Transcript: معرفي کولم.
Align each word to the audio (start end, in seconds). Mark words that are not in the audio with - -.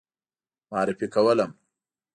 معرفي 0.71 1.07
کولم. 1.13 1.51